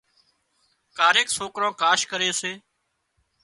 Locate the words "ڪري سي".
2.11-2.53